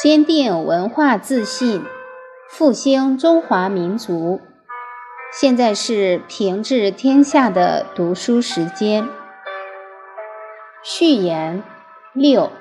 [0.00, 1.84] 坚定文化自信，
[2.48, 4.40] 复兴中华民族。
[5.32, 9.08] 现在是平治天下的读书时间。
[10.84, 11.64] 序言
[12.12, 12.52] 六：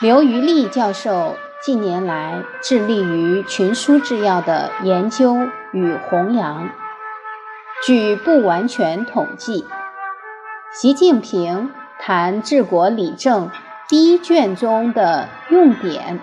[0.00, 5.36] 刘余力教授近年来致力于群书治要的研究
[5.72, 6.70] 与弘扬。
[7.84, 9.66] 据不完全统计，
[10.72, 13.50] 习近平谈治国理政。
[13.86, 16.18] 第一卷中的用典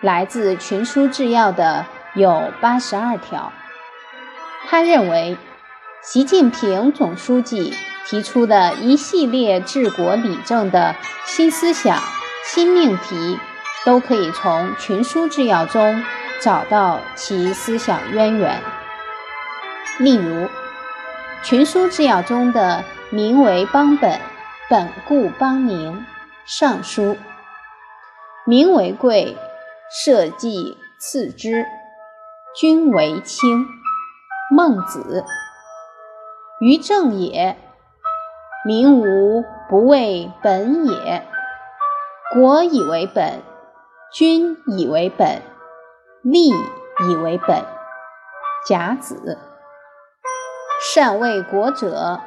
[0.00, 3.52] 来自群书治要的有八十二条。
[4.66, 5.36] 他认为，
[6.02, 7.74] 习近平总书记
[8.06, 10.94] 提出的一系列治国理政的
[11.26, 11.98] 新思想、
[12.42, 13.38] 新命题，
[13.84, 16.02] 都可以从群书治要中
[16.40, 18.58] 找到其思想渊源。
[19.98, 20.48] 例如，
[21.42, 24.18] 群书治要中的“民为邦本，
[24.70, 26.06] 本固邦宁”。
[26.46, 27.16] 尚书，
[28.44, 29.34] 民为贵，
[29.88, 31.64] 社稷次之，
[32.54, 33.66] 君为轻。
[34.50, 35.24] 孟子，
[36.60, 37.56] 于政也，
[38.66, 41.26] 民无不为本也。
[42.34, 43.40] 国以为本，
[44.12, 45.40] 君以为本，
[46.20, 47.64] 利以为本。
[48.68, 49.38] 甲子，
[50.92, 52.20] 善为国者，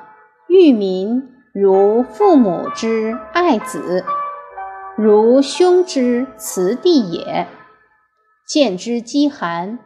[0.48, 1.37] 欲民。
[1.60, 4.06] 如父母之爱子，
[4.96, 7.48] 如兄之慈弟也。
[8.48, 9.80] 见之饥寒，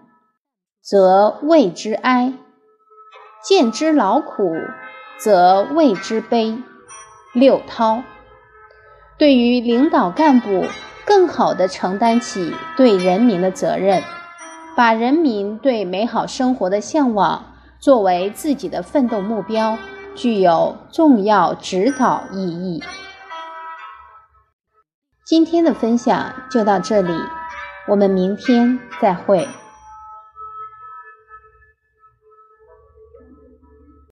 [0.83, 2.33] 则畏之哀；
[3.42, 4.52] 见之劳苦，
[5.17, 6.61] 则畏之悲。
[7.31, 8.03] 六韬，
[9.17, 10.66] 对于领导干部
[11.05, 14.03] 更好地承担起对人民的责任，
[14.75, 17.45] 把人民对美好生活的向往
[17.80, 19.77] 作为自己的奋斗目标。
[20.16, 22.84] 具有重要指导意义。
[25.26, 27.14] 今天的分享就到这里，
[27.88, 29.48] 我们明天再会。